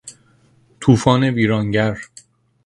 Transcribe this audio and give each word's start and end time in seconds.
توفان 0.79 1.23
ویرانگر 1.23 1.97